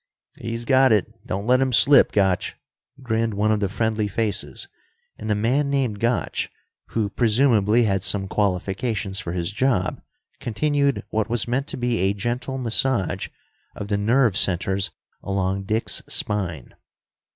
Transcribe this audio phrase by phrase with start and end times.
[0.39, 1.27] "He's got it.
[1.27, 2.55] Don't let him slip, Gotch.",
[3.03, 4.67] grinned one of the friendly faces,
[5.15, 6.49] and the man named Gotch,
[6.87, 10.01] who presumably had some qualifications for his job,
[10.39, 13.29] continued what was meant to be a gentle massage
[13.75, 14.89] of the nerve centers
[15.21, 16.73] along Dick's spine.